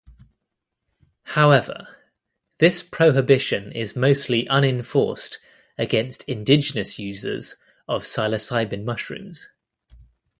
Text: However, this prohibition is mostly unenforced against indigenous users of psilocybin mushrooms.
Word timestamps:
However, 1.37 1.95
this 2.57 2.81
prohibition 2.81 3.71
is 3.71 3.95
mostly 3.95 4.47
unenforced 4.49 5.37
against 5.77 6.27
indigenous 6.27 6.97
users 6.97 7.55
of 7.87 8.01
psilocybin 8.03 8.83
mushrooms. 8.83 9.49